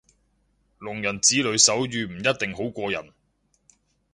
[0.79, 3.13] 聾人子女手語唔一定好過人